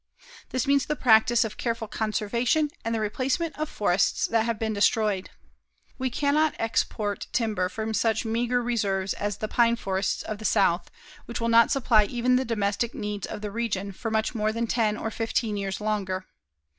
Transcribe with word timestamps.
This 0.49 0.65
means 0.65 0.87
the 0.87 0.95
practice 0.95 1.43
of 1.43 1.57
careful 1.57 1.87
conservation 1.87 2.71
and 2.83 2.95
the 2.95 2.99
replacement 2.99 3.55
of 3.59 3.69
forests 3.69 4.25
that 4.25 4.45
have 4.45 4.57
been 4.57 4.73
destroyed. 4.73 5.29
We 5.99 6.09
can 6.09 6.33
not 6.33 6.55
export 6.57 7.27
timber 7.31 7.69
from 7.69 7.93
such 7.93 8.25
meagre 8.25 8.63
reserves 8.63 9.13
as 9.13 9.37
the 9.37 9.47
pine 9.47 9.75
forests 9.75 10.23
of 10.23 10.39
the 10.39 10.43
South, 10.43 10.89
which 11.25 11.39
will 11.39 11.49
not 11.49 11.69
supply 11.69 12.05
even 12.05 12.35
the 12.35 12.43
domestic 12.45 12.95
needs 12.95 13.27
of 13.27 13.41
the 13.41 13.51
region 13.51 13.91
for 13.91 14.09
much 14.09 14.33
more 14.33 14.51
than 14.51 14.65
ten 14.65 14.97
or 14.97 15.11
fifteen 15.11 15.55
years 15.55 15.79
longer. 15.79 16.25